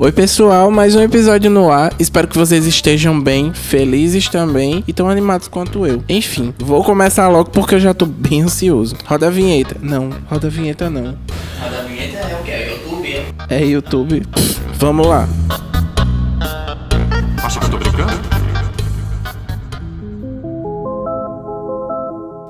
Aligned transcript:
Oi, 0.00 0.12
pessoal, 0.12 0.70
mais 0.70 0.94
um 0.94 1.02
episódio 1.02 1.50
no 1.50 1.72
ar. 1.72 1.92
Espero 1.98 2.28
que 2.28 2.38
vocês 2.38 2.64
estejam 2.68 3.20
bem, 3.20 3.52
felizes 3.52 4.28
também 4.28 4.84
e 4.86 4.92
tão 4.92 5.08
animados 5.08 5.48
quanto 5.48 5.84
eu. 5.84 6.04
Enfim, 6.08 6.54
vou 6.56 6.84
começar 6.84 7.26
logo 7.26 7.50
porque 7.50 7.74
eu 7.74 7.80
já 7.80 7.92
tô 7.92 8.06
bem 8.06 8.42
ansioso. 8.42 8.94
Roda 9.04 9.26
a 9.26 9.30
vinheta. 9.30 9.76
Não, 9.82 10.10
roda 10.30 10.46
a 10.46 10.50
vinheta 10.50 10.88
não. 10.88 11.18
Roda 11.60 11.80
a 11.80 11.82
vinheta 11.82 12.16
é 12.16 12.36
o 12.40 12.44
que? 12.44 12.50
É 12.52 12.70
YouTube? 12.70 13.24
É 13.50 13.64
YouTube. 13.64 14.20
Pff, 14.20 14.60
vamos 14.78 15.04
lá. 15.04 15.28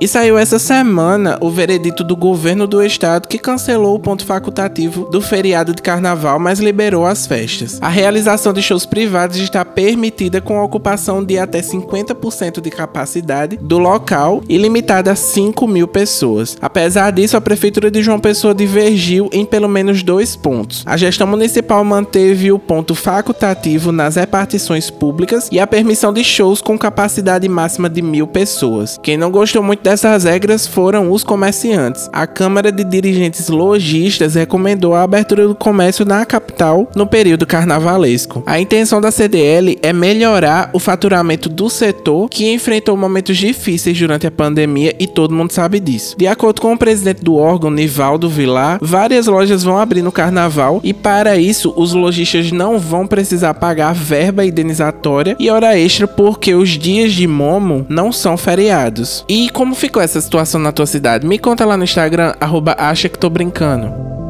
E 0.00 0.06
saiu 0.06 0.38
essa 0.38 0.60
semana 0.60 1.36
o 1.40 1.50
veredito 1.50 2.04
do 2.04 2.14
governo 2.14 2.68
do 2.68 2.80
estado 2.80 3.26
que 3.26 3.36
cancelou 3.36 3.96
o 3.96 3.98
ponto 3.98 4.24
facultativo 4.24 5.06
do 5.06 5.20
feriado 5.20 5.74
de 5.74 5.82
carnaval, 5.82 6.38
mas 6.38 6.60
liberou 6.60 7.04
as 7.04 7.26
festas. 7.26 7.78
A 7.80 7.88
realização 7.88 8.52
de 8.52 8.62
shows 8.62 8.86
privados 8.86 9.38
está 9.38 9.64
permitida 9.64 10.40
com 10.40 10.56
a 10.56 10.62
ocupação 10.62 11.24
de 11.24 11.36
até 11.36 11.60
50% 11.60 12.60
de 12.60 12.70
capacidade 12.70 13.56
do 13.56 13.76
local 13.76 14.40
e 14.48 14.56
limitada 14.56 15.10
a 15.10 15.16
5 15.16 15.66
mil 15.66 15.88
pessoas. 15.88 16.56
Apesar 16.62 17.10
disso, 17.10 17.36
a 17.36 17.40
Prefeitura 17.40 17.90
de 17.90 18.00
João 18.00 18.20
Pessoa 18.20 18.54
divergiu 18.54 19.28
em 19.32 19.44
pelo 19.44 19.68
menos 19.68 20.04
dois 20.04 20.36
pontos. 20.36 20.84
A 20.86 20.96
gestão 20.96 21.26
municipal 21.26 21.82
manteve 21.82 22.52
o 22.52 22.58
ponto 22.58 22.94
facultativo 22.94 23.90
nas 23.90 24.14
repartições 24.14 24.90
públicas 24.90 25.48
e 25.50 25.58
a 25.58 25.66
permissão 25.66 26.12
de 26.12 26.22
shows 26.22 26.62
com 26.62 26.78
capacidade 26.78 27.48
máxima 27.48 27.90
de 27.90 28.00
mil 28.00 28.28
pessoas. 28.28 28.96
Quem 29.02 29.16
não 29.16 29.32
gostou 29.32 29.60
muito 29.60 29.87
dessas 29.88 30.24
regras 30.24 30.66
foram 30.66 31.10
os 31.10 31.24
comerciantes. 31.24 32.10
A 32.12 32.26
Câmara 32.26 32.70
de 32.70 32.84
Dirigentes 32.84 33.48
Logistas 33.48 34.34
recomendou 34.34 34.94
a 34.94 35.02
abertura 35.02 35.48
do 35.48 35.54
comércio 35.54 36.04
na 36.04 36.26
capital 36.26 36.90
no 36.94 37.06
período 37.06 37.46
carnavalesco. 37.46 38.42
A 38.44 38.60
intenção 38.60 39.00
da 39.00 39.10
CDL 39.10 39.78
é 39.82 39.90
melhorar 39.90 40.68
o 40.74 40.78
faturamento 40.78 41.48
do 41.48 41.70
setor 41.70 42.28
que 42.28 42.52
enfrentou 42.52 42.98
momentos 42.98 43.38
difíceis 43.38 43.98
durante 43.98 44.26
a 44.26 44.30
pandemia 44.30 44.94
e 44.98 45.06
todo 45.06 45.34
mundo 45.34 45.54
sabe 45.54 45.80
disso. 45.80 46.14
De 46.18 46.26
acordo 46.26 46.60
com 46.60 46.74
o 46.74 46.78
presidente 46.78 47.24
do 47.24 47.36
órgão, 47.36 47.70
Nivaldo 47.70 48.28
Vilar, 48.28 48.78
várias 48.82 49.26
lojas 49.26 49.62
vão 49.62 49.78
abrir 49.78 50.02
no 50.02 50.12
carnaval 50.12 50.82
e 50.84 50.92
para 50.92 51.38
isso 51.38 51.72
os 51.78 51.94
lojistas 51.94 52.52
não 52.52 52.78
vão 52.78 53.06
precisar 53.06 53.54
pagar 53.54 53.94
verba 53.94 54.44
indenizatória 54.44 55.34
e 55.40 55.48
hora 55.48 55.78
extra 55.78 56.06
porque 56.06 56.54
os 56.54 56.72
dias 56.72 57.14
de 57.14 57.26
momo 57.26 57.86
não 57.88 58.12
são 58.12 58.36
feriados. 58.36 59.24
E 59.26 59.48
como 59.48 59.77
ficou 59.78 60.02
essa 60.02 60.20
situação 60.20 60.60
na 60.60 60.72
tua 60.72 60.86
cidade? 60.86 61.26
Me 61.26 61.38
conta 61.38 61.64
lá 61.64 61.76
no 61.76 61.84
Instagram, 61.84 62.34
arroba 62.40 62.74
acha 62.76 63.08
que 63.08 63.18
tô 63.18 63.30
brincando. 63.30 64.27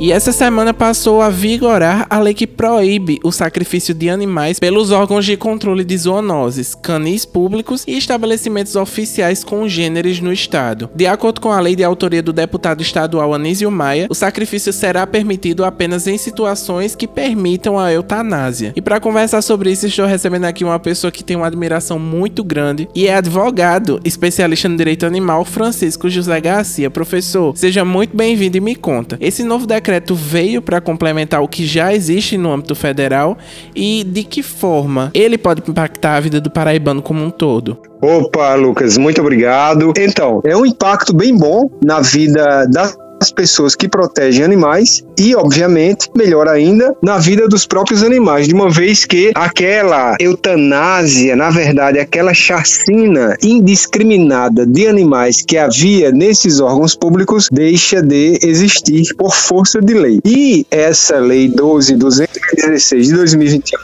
E 0.00 0.12
essa 0.12 0.30
semana 0.30 0.72
passou 0.72 1.20
a 1.20 1.28
vigorar 1.28 2.06
a 2.08 2.20
lei 2.20 2.32
que 2.32 2.46
proíbe 2.46 3.18
o 3.24 3.32
sacrifício 3.32 3.92
de 3.92 4.08
animais 4.08 4.60
pelos 4.60 4.92
órgãos 4.92 5.26
de 5.26 5.36
controle 5.36 5.82
de 5.82 5.98
zoonoses, 5.98 6.72
canis 6.72 7.24
públicos 7.24 7.82
e 7.84 7.98
estabelecimentos 7.98 8.76
oficiais 8.76 9.42
congêneres 9.42 10.20
no 10.20 10.32
estado. 10.32 10.88
De 10.94 11.04
acordo 11.04 11.40
com 11.40 11.50
a 11.50 11.58
lei 11.58 11.74
de 11.74 11.82
autoria 11.82 12.22
do 12.22 12.32
deputado 12.32 12.80
estadual 12.80 13.34
Anísio 13.34 13.68
Maia, 13.72 14.06
o 14.08 14.14
sacrifício 14.14 14.72
será 14.72 15.04
permitido 15.04 15.64
apenas 15.64 16.06
em 16.06 16.16
situações 16.16 16.94
que 16.94 17.08
permitam 17.08 17.76
a 17.76 17.92
eutanásia. 17.92 18.72
E 18.76 18.80
para 18.80 19.00
conversar 19.00 19.42
sobre 19.42 19.72
isso, 19.72 19.88
estou 19.88 20.06
recebendo 20.06 20.44
aqui 20.44 20.62
uma 20.62 20.78
pessoa 20.78 21.10
que 21.10 21.24
tem 21.24 21.36
uma 21.36 21.48
admiração 21.48 21.98
muito 21.98 22.44
grande 22.44 22.88
e 22.94 23.08
é 23.08 23.16
advogado, 23.16 23.98
especialista 24.04 24.68
no 24.68 24.76
direito 24.76 25.04
animal, 25.04 25.44
Francisco 25.44 26.08
José 26.08 26.40
Garcia. 26.40 26.88
Professor, 26.88 27.56
seja 27.56 27.84
muito 27.84 28.16
bem-vindo 28.16 28.56
e 28.56 28.60
me 28.60 28.76
conta. 28.76 29.18
Esse 29.20 29.42
novo 29.42 29.66
decreto 29.66 29.87
decreto 29.88 30.14
veio 30.14 30.60
para 30.60 30.82
complementar 30.82 31.40
o 31.40 31.48
que 31.48 31.66
já 31.66 31.94
existe 31.94 32.36
no 32.36 32.52
âmbito 32.52 32.74
federal 32.74 33.38
e 33.74 34.04
de 34.04 34.22
que 34.22 34.42
forma 34.42 35.10
ele 35.14 35.38
pode 35.38 35.62
impactar 35.66 36.16
a 36.16 36.20
vida 36.20 36.42
do 36.42 36.50
paraibano 36.50 37.00
como 37.00 37.24
um 37.24 37.30
todo? 37.30 37.78
Opa, 38.02 38.54
Lucas, 38.54 38.98
muito 38.98 39.22
obrigado. 39.22 39.94
Então, 39.96 40.42
é 40.44 40.54
um 40.54 40.66
impacto 40.66 41.16
bem 41.16 41.34
bom 41.34 41.70
na 41.82 42.00
vida 42.02 42.66
das 42.66 42.96
as 43.20 43.30
pessoas 43.30 43.74
que 43.74 43.88
protegem 43.88 44.44
animais 44.44 45.02
e, 45.18 45.34
obviamente, 45.34 46.08
melhor 46.16 46.48
ainda, 46.48 46.96
na 47.02 47.18
vida 47.18 47.48
dos 47.48 47.66
próprios 47.66 48.02
animais, 48.02 48.46
de 48.46 48.54
uma 48.54 48.70
vez 48.70 49.04
que 49.04 49.32
aquela 49.34 50.16
eutanásia, 50.20 51.34
na 51.34 51.50
verdade, 51.50 51.98
aquela 51.98 52.32
chacina 52.32 53.36
indiscriminada 53.42 54.66
de 54.66 54.86
animais 54.86 55.42
que 55.42 55.56
havia 55.56 56.10
nesses 56.12 56.60
órgãos 56.60 56.94
públicos 56.94 57.48
deixa 57.50 58.02
de 58.02 58.38
existir 58.42 59.14
por 59.16 59.34
força 59.34 59.80
de 59.80 59.94
lei. 59.94 60.20
E 60.24 60.66
essa 60.70 61.18
lei 61.18 61.48
12.216 61.48 63.02
de 63.02 63.12
2021, 63.14 63.78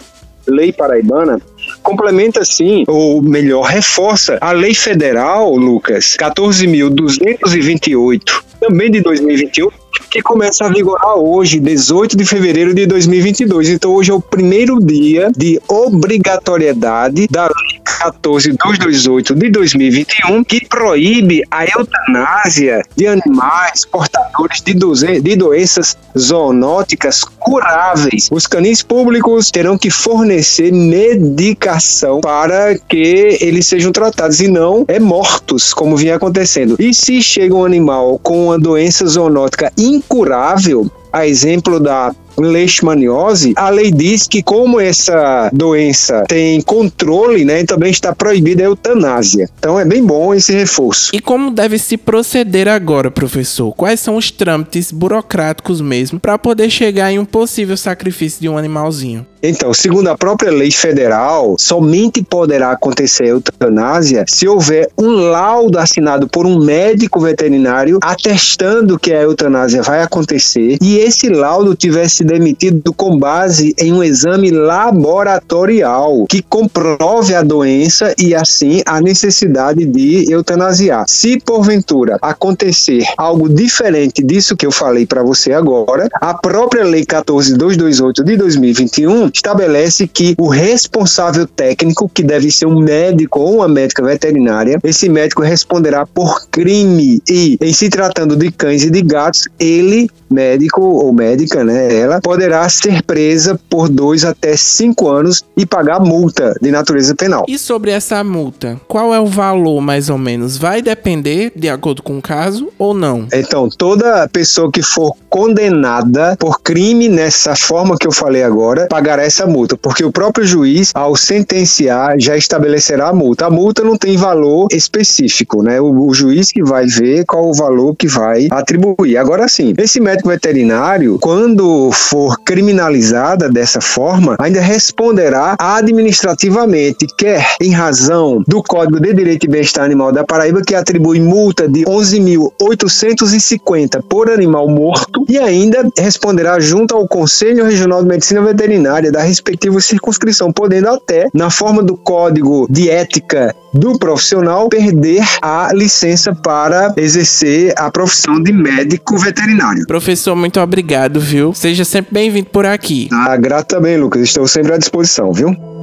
lei 0.47 0.73
paraibana, 0.73 1.41
complementa 1.83 2.45
sim, 2.45 2.85
ou 2.87 3.23
melhor, 3.23 3.63
reforça 3.63 4.37
a 4.41 4.53
lei 4.53 4.75
federal, 4.75 5.55
Lucas, 5.55 6.17
14.228 6.19 8.43
também 8.61 8.91
de 8.91 9.01
2021, 9.01 9.71
que 10.15 10.23
começa 10.23 10.65
a 10.65 10.69
vigorar 10.69 11.17
hoje, 11.17 11.59
18 11.59 12.17
de 12.17 12.25
fevereiro 12.25 12.73
de 12.73 12.87
2022. 12.87 13.71
Então, 13.71 13.93
hoje 13.93 14.13
é 14.13 14.15
o 14.15 14.21
primeiro 14.21 14.79
dia 14.79 15.29
de 15.37 15.61
obrigatoriedade 15.67 17.27
da 17.29 17.47
Lei 17.47 17.81
14228 17.85 19.35
de 19.35 19.51
2021, 19.51 20.45
que 20.45 20.67
proíbe 20.69 21.43
a 21.51 21.65
eutanásia 21.65 22.83
de 22.95 23.09
animais 23.09 23.85
portadores 23.85 24.61
de, 24.61 24.75
de 25.21 25.37
doenças 25.37 25.97
zoonóticas 26.17 27.25
curáveis. 27.25 28.29
Os 28.31 28.47
canis 28.47 28.83
públicos 28.83 29.51
terão 29.51 29.77
que 29.77 29.91
fornecer 29.91 30.73
medicação 30.73 32.21
para 32.21 32.79
que 32.79 33.39
eles 33.41 33.67
sejam 33.67 33.91
tratados 33.91 34.41
e 34.41 34.49
não 34.49 34.85
é 34.87 35.01
mortos, 35.01 35.73
como 35.73 35.97
vinha 35.97 36.17
acontecendo. 36.17 36.77
E 36.79 36.95
se 36.95 37.21
chega 37.21 37.55
um 37.55 37.65
animal 37.65 38.19
com 38.23 38.47
uma 38.47 38.59
doença 38.59 39.07
zoonótica 39.07 39.73
incurável, 40.05 40.91
a 41.15 41.29
exemplo 41.29 41.79
da 41.79 42.13
leishmaniose, 42.37 43.53
a 43.57 43.71
lei 43.71 43.91
diz 43.91 44.27
que 44.27 44.43
como 44.43 44.81
essa 44.81 45.49
doença 45.53 46.25
tem 46.27 46.61
controle, 46.61 47.45
né, 47.45 47.65
também 47.65 47.91
está 47.91 48.13
proibida 48.13 48.63
a 48.63 48.67
eutanásia. 48.67 49.49
Então 49.59 49.79
é 49.79 49.85
bem 49.85 50.05
bom 50.05 50.35
esse 50.35 50.53
reforço. 50.53 51.11
E 51.15 51.21
como 51.21 51.51
deve 51.51 51.79
se 51.79 51.97
proceder 51.97 52.69
agora, 52.69 53.11
professor? 53.11 53.73
Quais 53.75 54.01
são 54.01 54.17
os 54.17 54.31
trâmites 54.31 54.91
burocráticos 54.91 55.81
mesmo 55.81 56.19
para 56.19 56.39
poder 56.39 56.71
chegar 56.71 57.13
em 57.13 57.19
um 57.19 57.25
possível 57.25 57.77
sacrifício 57.77 58.41
de 58.41 58.49
um 58.49 58.59
animalzinho? 58.59 59.25
Então, 59.47 59.75
segundo 59.75 60.09
a 60.09 60.17
própria 60.17 60.51
lei 60.51 60.71
federal, 60.71 61.57
somente 61.59 62.23
poderá 62.23 62.71
acontecer 62.71 63.25
a 63.25 63.29
eutanásia 63.29 64.25
se 64.27 64.49
houver 64.49 64.89
um 64.97 65.11
laudo 65.17 65.79
assinado 65.79 66.27
por 66.27 66.47
um 66.47 66.59
médico 66.65 67.21
veterinário 67.21 67.99
atestando 68.03 68.99
que 68.99 69.13
a 69.13 69.21
eutanásia 69.21 69.83
vai 69.83 70.03
acontecer 70.03 70.79
e 70.81 70.97
esse 71.05 71.29
laudo 71.29 71.75
tivesse 71.75 72.17
sido 72.17 72.35
emitido 72.35 72.93
com 72.95 73.19
base 73.19 73.75
em 73.79 73.93
um 73.93 74.03
exame 74.03 74.51
laboratorial 74.51 76.27
que 76.27 76.41
comprove 76.41 77.35
a 77.35 77.43
doença 77.43 78.15
e 78.19 78.35
assim 78.35 78.83
a 78.87 79.01
necessidade 79.01 79.85
de 79.85 80.33
eutanasiar. 80.33 81.05
Se 81.07 81.39
porventura 81.39 82.17
acontecer 82.23 83.05
algo 83.19 83.49
diferente 83.49 84.23
disso 84.23 84.57
que 84.57 84.67
eu 84.67 84.73
falei 84.73 85.05
para 85.07 85.23
você 85.23 85.53
agora, 85.53 86.09
a 86.15 86.33
própria 86.33 86.85
lei 86.85 87.05
14228 87.05 88.25
de 88.25 88.37
2021 88.37 89.31
estabelece 89.33 90.09
que 90.09 90.35
o 90.39 90.49
responsável 90.49 91.47
técnico, 91.47 92.09
que 92.09 92.23
deve 92.23 92.51
ser 92.51 92.67
um 92.67 92.81
médico 92.81 93.41
ou 93.41 93.57
uma 93.57 93.69
médica 93.69 94.03
veterinária, 94.03 94.79
esse 94.83 95.09
médico 95.09 95.43
responderá 95.43 96.07
por 96.07 96.49
crime 96.49 97.23
e, 97.29 97.59
em 97.61 97.73
se 97.73 97.89
tratando 97.91 98.37
de 98.37 98.51
cães 98.51 98.83
e 98.83 98.91
de 98.91 99.03
gatos, 99.03 99.49
ele, 99.59 100.09
médico 100.35 100.83
ou 100.83 101.13
médica, 101.13 101.65
né, 101.65 101.95
ela 101.95 102.21
poderá 102.21 102.69
ser 102.69 103.03
presa 103.03 103.59
por 103.71 103.89
dois 103.89 104.25
até 104.25 104.57
cinco 104.57 105.09
anos 105.09 105.43
e 105.57 105.65
pagar 105.65 106.01
multa 106.01 106.55
de 106.61 106.71
natureza 106.71 107.15
penal. 107.15 107.45
E 107.49 107.59
sobre 107.59 107.91
essa 107.91 108.23
multa, 108.25 108.81
qual 108.89 109.15
é 109.15 109.21
o 109.21 109.27
valor 109.27 109.81
mais 109.81 110.11
ou 110.11 110.19
menos? 110.19 110.57
Vai 110.57 110.83
depender 110.83 111.53
de 111.55 111.69
acordo 111.69 112.03
com 112.03 112.19
o 112.19 112.23
caso 112.23 112.69
ou 112.79 112.93
não? 112.93 113.27
Então, 113.33 113.69
toda 113.69 114.29
pessoa 114.29 114.71
que 114.71 114.83
for 114.83 115.15
condenada 115.29 116.37
por 116.39 116.61
crime 116.61 117.09
nessa 117.09 117.55
forma 117.57 117.97
que 117.99 118.07
eu 118.07 118.13
falei 118.13 118.43
agora, 118.43 118.87
pagará 118.89 119.23
essa 119.23 119.47
multa, 119.47 119.77
porque 119.77 120.05
o 120.05 120.13
próprio 120.13 120.47
juiz, 120.47 120.91
ao 120.95 121.17
sentenciar, 121.17 122.17
já 122.19 122.37
estabelecerá 122.37 123.09
a 123.09 123.13
multa. 123.13 123.47
A 123.47 123.51
multa 123.51 123.83
não 123.83 123.97
tem 123.97 124.17
valor 124.17 124.69
específico, 124.73 125.63
né? 125.63 125.81
O, 125.81 126.09
o 126.09 126.15
juiz 126.15 126.51
que 126.51 126.63
vai 126.63 126.87
ver 126.87 127.25
qual 127.25 127.49
o 127.49 127.55
valor 127.55 127.95
que 127.97 128.07
vai 128.07 128.49
atribuir. 128.51 129.17
Agora 129.17 129.49
sim, 129.49 129.75
esse 129.79 130.01
médico 130.01 130.24
médico 130.25 130.29
veterinário, 130.29 131.19
quando 131.21 131.93
for 131.93 132.41
criminalizada 132.41 133.49
dessa 133.49 133.81
forma, 133.81 134.35
ainda 134.39 134.61
responderá 134.61 135.55
administrativamente, 135.59 137.07
quer 137.17 137.55
em 137.61 137.71
razão 137.71 138.43
do 138.47 138.63
Código 138.63 139.01
de 139.01 139.13
Direito 139.13 139.45
e 139.45 139.49
Bem-Estar 139.49 139.85
Animal 139.85 140.13
da 140.13 140.25
Paraíba, 140.25 140.63
que 140.63 140.75
atribui 140.75 141.21
multa 141.21 141.69
de 141.69 141.85
11.850 141.85 144.03
por 144.09 144.31
animal 144.31 144.67
morto, 144.69 145.25
e 145.29 145.39
ainda 145.39 145.87
responderá 145.99 146.59
junto 146.59 146.97
ao 146.97 147.07
Conselho 147.07 147.65
Regional 147.65 148.03
de 148.03 148.09
Medicina 148.09 148.41
Veterinária 148.43 149.13
da 149.13 149.23
respectiva 149.23 149.81
circunscrição, 149.81 150.53
podendo 150.53 150.89
até, 150.89 151.29
na 151.35 151.51
forma 151.51 151.83
do 151.83 151.97
Código 151.97 152.67
de 152.71 152.89
Ética 152.91 153.55
do 153.73 153.99
profissional, 153.99 154.69
perder 154.69 155.25
a 155.43 155.71
licença 155.75 156.33
para 156.33 156.95
exercer 156.97 157.75
a 157.77 157.91
profissão 157.91 158.41
de 158.41 158.53
médico 158.53 159.19
veterinário. 159.19 159.85
Professor, 159.87 160.14
muito 160.37 160.61
obrigado, 160.61 161.21
viu? 161.21 161.53
Seja 161.55 161.85
sempre 161.85 162.13
bem-vindo 162.13 162.49
por 162.51 162.67
aqui. 162.67 163.09
Ah, 163.13 163.37
grato 163.37 163.69
também, 163.69 163.97
Lucas. 163.97 164.23
Estou 164.23 164.47
sempre 164.47 164.73
à 164.73 164.79
disposição, 164.79 165.33
viu? 165.33 165.74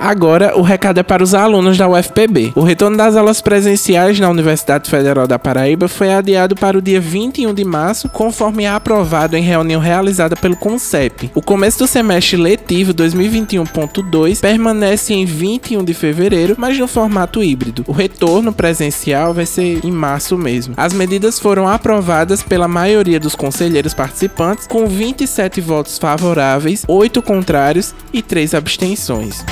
Agora, 0.00 0.56
o 0.56 0.62
recado 0.62 0.98
é 0.98 1.02
para 1.02 1.22
os 1.22 1.34
alunos 1.34 1.76
da 1.76 1.86
UFPB. 1.86 2.52
O 2.54 2.62
retorno 2.62 2.96
das 2.96 3.16
aulas 3.16 3.42
presenciais 3.42 4.18
na 4.18 4.30
Universidade 4.30 4.88
Federal 4.88 5.26
da 5.26 5.38
Paraíba 5.38 5.88
foi 5.88 6.10
adiado 6.10 6.54
para 6.54 6.78
o 6.78 6.80
dia 6.80 6.98
21 6.98 7.52
de 7.52 7.64
março, 7.66 8.08
conforme 8.08 8.66
aprovado 8.66 9.36
em 9.36 9.42
reunião 9.42 9.78
realizada 9.78 10.34
pelo 10.34 10.56
CONCEP. 10.56 11.30
O 11.34 11.42
começo 11.42 11.80
do 11.80 11.86
semestre 11.86 12.38
letivo 12.38 12.94
2021.2 12.94 14.40
permanece 14.40 15.12
em 15.12 15.26
21 15.26 15.84
de 15.84 15.92
fevereiro, 15.92 16.54
mas 16.56 16.78
no 16.78 16.88
formato 16.88 17.44
híbrido. 17.44 17.84
O 17.86 17.92
retorno 17.92 18.54
presencial 18.54 19.34
vai 19.34 19.44
ser 19.44 19.84
em 19.84 19.92
março 19.92 20.38
mesmo. 20.38 20.72
As 20.78 20.94
medidas 20.94 21.38
foram 21.38 21.68
aprovadas 21.68 22.42
pela 22.42 22.66
maioria 22.66 23.20
dos 23.20 23.34
conselheiros 23.34 23.92
participantes, 23.92 24.66
com 24.66 24.86
27 24.86 25.60
votos 25.60 25.98
favoráveis, 25.98 26.86
8 26.88 27.20
contrários 27.20 27.94
e 28.14 28.22
3 28.22 28.54
abstenções. 28.54 29.44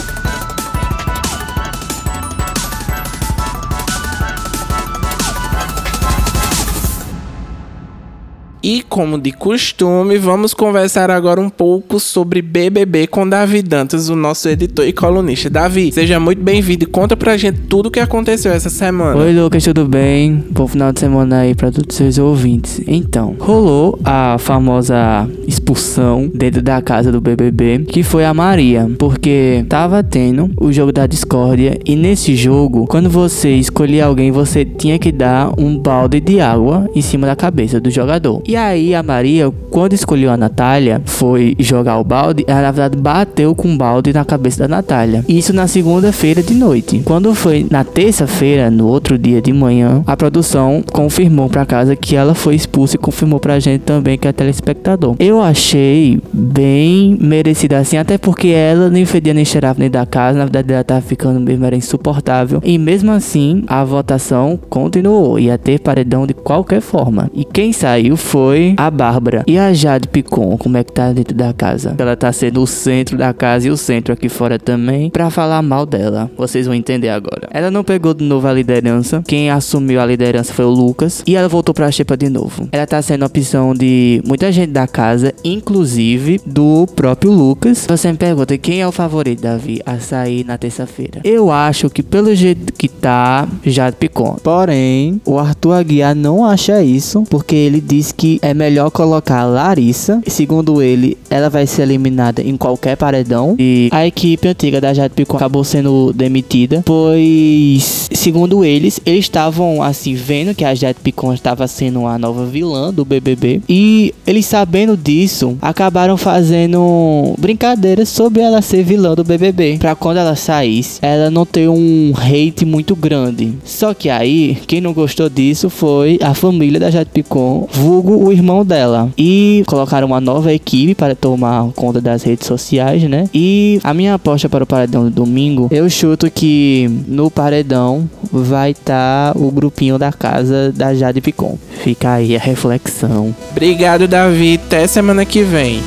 Como 8.96 9.20
de 9.20 9.34
costume, 9.34 10.18
vamos 10.18 10.54
conversar 10.54 11.12
agora 11.12 11.42
um 11.42 11.50
pouco 11.50 12.00
sobre 12.00 12.42
BBB 12.42 13.08
com 13.08 13.28
Davi 13.28 13.62
Dantas, 13.62 14.08
o 14.08 14.16
nosso 14.16 14.48
editor 14.48 14.88
e 14.88 14.94
colunista. 14.94 15.50
Davi, 15.50 15.92
seja 15.92 16.18
muito 16.18 16.42
bem-vindo 16.42 16.86
e 16.86 16.88
conta 16.88 17.18
pra 17.18 17.36
gente 17.36 17.60
tudo 17.64 17.88
o 17.88 17.92
que 17.92 18.00
aconteceu 18.00 18.54
essa 18.54 18.70
semana. 18.70 19.18
Oi, 19.18 19.34
Lucas, 19.34 19.66
tudo 19.66 19.84
bem? 19.86 20.42
Bom 20.50 20.66
final 20.66 20.94
de 20.94 21.02
semana 21.02 21.40
aí 21.40 21.54
pra 21.54 21.74
todos 21.74 21.88
os 21.90 21.98
seus 21.98 22.18
ouvintes. 22.18 22.80
Então, 22.88 23.36
rolou 23.38 24.00
a 24.02 24.38
famosa 24.40 25.30
expulsão 25.46 26.32
dentro 26.34 26.62
da 26.62 26.82
casa 26.82 27.12
do 27.12 27.20
BBB, 27.20 27.80
que 27.90 28.02
foi 28.02 28.24
a 28.24 28.34
Maria, 28.34 28.90
porque 28.98 29.66
tava 29.68 30.02
tendo 30.04 30.50
o 30.56 30.72
jogo 30.72 30.94
da 30.94 31.06
discórdia 31.06 31.78
e 31.86 31.98
nesse 31.98 32.34
jogo, 32.34 32.88
quando 32.88 33.10
você 33.10 33.56
escolhia 33.58 34.06
alguém, 34.06 34.32
você 34.32 34.64
tinha 34.64 34.98
que 34.98 35.12
dar 35.12 35.52
um 35.58 35.78
balde 35.78 36.22
de 36.22 36.40
água 36.40 36.90
em 36.96 37.02
cima 37.02 37.28
da 37.28 37.36
cabeça 37.36 37.78
do 37.78 37.92
jogador. 37.92 38.42
E 38.48 38.56
aí 38.56 38.85
a 38.94 39.02
Maria, 39.02 39.52
quando 39.70 39.94
escolheu 39.94 40.32
a 40.32 40.38
Natália, 40.38 41.02
foi 41.06 41.56
jogar 41.60 42.00
o 42.00 42.04
balde, 42.04 42.44
ela 42.48 42.62
na 42.62 42.72
verdade 42.72 42.98
bateu 42.98 43.56
com 43.56 43.74
o 43.74 43.78
balde 43.78 44.14
na 44.14 44.24
cabeça 44.26 44.60
da 44.60 44.68
Natália. 44.68 45.24
Isso 45.28 45.54
na 45.54 45.68
segunda-feira 45.68 46.44
de 46.44 46.54
noite. 46.54 47.02
Quando 47.06 47.34
foi 47.34 47.66
na 47.70 47.84
terça-feira, 47.84 48.70
no 48.70 48.88
outro 48.88 49.18
dia 49.18 49.42
de 49.42 49.52
manhã, 49.54 50.04
a 50.06 50.16
produção 50.16 50.84
confirmou 50.92 51.50
pra 51.50 51.66
casa 51.66 51.96
que 51.96 52.16
ela 52.16 52.34
foi 52.34 52.56
expulsa 52.56 52.96
e 52.96 53.00
confirmou 53.00 53.40
pra 53.40 53.60
gente 53.60 53.82
também 53.82 54.18
que 54.18 54.28
é 54.28 54.32
telespectador. 54.32 55.16
Eu 55.20 55.42
achei 55.42 56.20
bem 56.34 57.18
merecida 57.20 57.78
assim, 57.78 57.98
até 57.98 58.18
porque 58.18 58.50
ela 58.50 58.90
nem 58.90 59.06
fedia 59.06 59.34
nem 59.34 59.46
cheirava 59.46 59.80
nem 59.80 59.90
da 59.90 60.06
casa, 60.06 60.38
na 60.38 60.46
verdade 60.46 60.74
ela 60.74 60.84
tava 60.84 61.02
ficando 61.02 61.40
mesmo, 61.40 61.66
era 61.66 61.76
insuportável. 61.76 62.62
E 62.64 62.78
mesmo 62.78 63.12
assim, 63.12 63.64
a 63.68 63.84
votação 63.84 64.60
continuou, 64.70 65.40
ia 65.40 65.58
ter 65.58 65.80
paredão 65.80 66.26
de 66.28 66.34
qualquer 66.34 66.82
forma. 66.82 67.30
E 67.34 67.44
quem 67.44 67.72
saiu 67.72 68.18
foi 68.18 68.75
a 68.78 68.90
Bárbara. 68.90 69.44
E 69.48 69.58
a 69.58 69.74
Jade 69.74 70.08
Picon, 70.08 70.58
como 70.58 70.78
é 70.78 70.84
que 70.84 70.92
tá 70.92 71.12
dentro 71.12 71.36
da 71.36 71.54
casa? 71.54 71.96
Ela 71.98 72.16
tá 72.16 72.32
sendo 72.32 72.62
o 72.62 72.68
centro 72.68 73.18
da 73.18 73.34
casa 73.34 73.68
e 73.68 73.72
o 73.72 73.78
centro 73.78 74.14
aqui 74.14 74.30
fora 74.30 74.60
também, 74.60 75.10
pra 75.10 75.30
falar 75.30 75.62
mal 75.62 75.86
dela. 75.86 76.30
Vocês 76.38 76.66
vão 76.66 76.76
entender 76.76 77.10
agora. 77.10 77.48
Ela 77.52 77.72
não 77.72 77.84
pegou 77.84 78.14
de 78.14 78.24
novo 78.24 78.48
a 78.48 78.54
liderança. 78.54 79.24
Quem 79.28 79.50
assumiu 79.50 80.00
a 80.02 80.06
liderança 80.06 80.54
foi 80.54 80.66
o 80.66 80.70
Lucas. 80.70 81.24
E 81.26 81.36
ela 81.36 81.48
voltou 81.48 81.74
pra 81.74 81.92
Xepa 81.92 82.18
de 82.18 82.30
novo. 82.30 82.68
Ela 82.72 82.86
tá 82.86 83.02
sendo 83.02 83.26
opção 83.26 83.74
de 83.74 84.22
muita 84.26 84.52
gente 84.52 84.72
da 84.72 84.88
casa, 84.88 85.34
inclusive 85.44 86.40
do 86.46 86.88
próprio 86.96 87.32
Lucas. 87.32 87.86
Você 87.88 88.12
me 88.12 88.18
pergunta 88.18 88.58
quem 88.58 88.82
é 88.82 88.88
o 88.88 88.92
favorito, 88.92 89.42
Davi, 89.42 89.82
a 89.86 89.98
sair 90.00 90.46
na 90.46 90.58
terça-feira. 90.58 91.22
Eu 91.24 91.52
acho 91.52 91.90
que 91.90 92.04
pelo 92.04 92.34
jeito 92.36 92.74
que 92.74 92.88
tá, 92.88 93.48
Jade 93.66 93.96
Picon. 93.98 94.38
Porém, 94.44 95.22
o 95.26 95.40
Arthur 95.40 95.74
Aguiar 95.74 96.16
não 96.16 96.46
acha 96.46 96.82
isso, 96.84 97.24
porque 97.30 97.56
ele 97.56 97.82
diz 97.82 98.12
que 98.12 98.40
é 98.42 98.54
melhor 98.54 98.65
colocar 98.92 99.42
a 99.42 99.46
Larissa. 99.46 100.22
Segundo 100.28 100.82
ele, 100.82 101.18
ela 101.30 101.50
vai 101.50 101.68
ser 101.68 101.84
eliminada 101.84 102.42
em 102.42 102.56
qualquer 102.58 102.96
paredão. 102.96 103.56
E 103.60 103.90
a 103.92 104.06
equipe 104.06 104.48
antiga 104.48 104.80
da 104.80 104.94
Jade 104.94 105.14
Picon 105.14 105.38
acabou 105.38 105.64
sendo 105.64 106.14
demitida, 106.14 106.82
pois, 106.86 108.10
segundo 108.14 108.64
eles, 108.64 109.00
eles 109.06 109.26
estavam 109.26 109.82
assim 109.82 110.14
vendo 110.14 110.56
que 110.56 110.64
a 110.64 110.74
Jade 110.74 111.00
Picon 111.04 111.34
estava 111.34 111.68
sendo 111.68 112.06
a 112.06 112.18
nova 112.18 112.46
vilã 112.46 112.94
do 112.94 113.04
BBB 113.04 113.62
e 113.68 114.14
eles 114.26 114.46
sabendo 114.46 114.96
disso, 114.96 115.58
acabaram 115.62 116.18
fazendo 116.18 117.36
brincadeiras 117.38 118.10
sobre 118.10 118.42
ela 118.42 118.62
ser 118.62 118.84
vilã 118.84 119.14
do 119.14 119.24
BBB, 119.24 119.78
para 119.80 119.96
quando 119.96 120.18
ela 120.18 120.36
saísse, 120.36 121.00
ela 121.02 121.30
não 121.30 121.46
ter 121.46 121.68
um 121.68 122.14
hate 122.16 122.66
muito 122.66 122.96
grande. 122.96 123.54
Só 123.64 123.94
que 123.94 124.10
aí, 124.10 124.58
quem 124.68 124.80
não 124.80 124.94
gostou 124.94 125.30
disso 125.30 125.70
foi 125.70 126.20
a 126.22 126.34
família 126.34 126.80
da 126.80 126.92
Jade 126.92 127.10
Picon, 127.12 127.68
vulgo 127.72 128.26
o 128.26 128.32
irmão 128.32 128.55
paredão 128.56 128.64
dela. 128.64 129.10
E 129.18 129.64
colocaram 129.66 130.08
uma 130.08 130.22
nova 130.22 130.54
equipe 130.54 130.96
para 130.96 131.16
tomar 131.16 131.70
conta 131.76 132.00
das 132.00 132.24
redes 132.24 132.48
sociais, 132.48 133.04
né? 133.04 133.28
E 133.34 133.80
a 133.84 133.94
minha 133.94 134.14
aposta 134.14 134.48
para 134.48 134.64
o 134.64 134.68
paredão 134.68 135.04
do 135.04 135.10
domingo, 135.10 135.68
eu 135.72 135.90
chuto 135.90 136.30
que 136.30 136.90
no 137.08 137.32
paredão 137.32 138.08
vai 138.32 138.72
estar 138.72 139.34
tá 139.34 139.40
o 139.40 139.52
grupinho 139.52 139.98
da 139.98 140.12
casa 140.12 140.72
da 140.72 140.94
Jade 140.94 141.22
Picon. 141.22 141.58
Fica 141.84 142.14
aí 142.14 142.36
a 142.36 142.40
reflexão. 142.40 143.36
Obrigado, 143.52 144.08
Davi. 144.08 144.60
Até 144.64 144.88
semana 144.88 145.26
que 145.26 145.42
vem. 145.42 145.82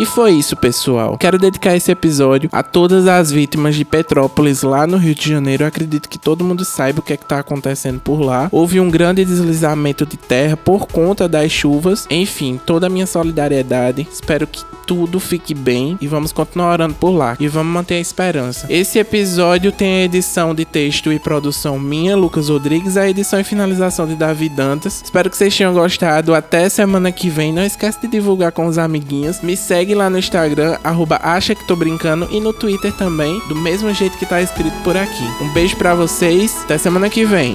E 0.00 0.06
foi 0.06 0.32
isso, 0.32 0.56
pessoal. 0.56 1.18
Quero 1.18 1.38
dedicar 1.38 1.76
esse 1.76 1.92
episódio 1.92 2.48
a 2.54 2.62
todas 2.62 3.06
as 3.06 3.30
vítimas 3.30 3.76
de 3.76 3.84
Petrópolis 3.84 4.62
lá 4.62 4.86
no 4.86 4.96
Rio 4.96 5.14
de 5.14 5.28
Janeiro. 5.28 5.66
Acredito 5.66 6.08
que 6.08 6.18
todo 6.18 6.42
mundo 6.42 6.64
saiba 6.64 7.00
o 7.00 7.02
que 7.02 7.12
é 7.12 7.18
que 7.18 7.26
tá 7.26 7.40
acontecendo 7.40 8.00
por 8.00 8.18
lá. 8.18 8.48
Houve 8.50 8.80
um 8.80 8.90
grande 8.90 9.26
deslizamento 9.26 10.06
de 10.06 10.16
terra 10.16 10.56
por 10.56 10.86
conta 10.86 11.28
das 11.28 11.52
chuvas. 11.52 12.06
Enfim, 12.08 12.58
toda 12.64 12.86
a 12.86 12.88
minha 12.88 13.06
solidariedade. 13.06 14.08
Espero 14.10 14.46
que 14.46 14.64
tudo 14.86 15.20
fique 15.20 15.54
bem 15.54 15.96
e 16.00 16.08
vamos 16.08 16.32
continuar 16.32 16.72
orando 16.72 16.94
por 16.94 17.10
lá 17.10 17.36
e 17.38 17.46
vamos 17.46 17.72
manter 17.72 17.94
a 17.94 18.00
esperança. 18.00 18.66
Esse 18.68 18.98
episódio 18.98 19.70
tem 19.70 20.00
a 20.00 20.04
edição 20.04 20.52
de 20.52 20.64
texto 20.64 21.12
e 21.12 21.18
produção 21.20 21.78
minha, 21.78 22.16
Lucas 22.16 22.48
Rodrigues, 22.48 22.96
a 22.96 23.08
edição 23.08 23.38
e 23.38 23.44
finalização 23.44 24.04
de 24.04 24.16
Davi 24.16 24.48
Dantas. 24.48 25.00
Espero 25.04 25.30
que 25.30 25.36
vocês 25.36 25.56
tenham 25.56 25.74
gostado. 25.74 26.34
Até 26.34 26.68
semana 26.68 27.12
que 27.12 27.28
vem. 27.28 27.52
Não 27.52 27.62
esquece 27.62 28.00
de 28.00 28.08
divulgar 28.08 28.50
com 28.50 28.66
os 28.66 28.78
amiguinhos. 28.78 29.40
Me 29.42 29.56
segue 29.90 29.94
lá 29.94 30.08
no 30.08 30.18
Instagram, 30.18 30.78
arroba 30.84 31.18
acha 31.22 31.54
que 31.54 31.66
tô 31.66 31.74
brincando 31.74 32.28
e 32.30 32.40
no 32.40 32.52
Twitter 32.52 32.92
também, 32.92 33.40
do 33.48 33.56
mesmo 33.56 33.92
jeito 33.92 34.16
que 34.18 34.26
tá 34.26 34.40
escrito 34.40 34.76
por 34.82 34.96
aqui. 34.96 35.24
Um 35.40 35.52
beijo 35.52 35.76
para 35.76 35.94
vocês. 35.94 36.56
Até 36.64 36.78
semana 36.78 37.10
que 37.10 37.24
vem. 37.24 37.54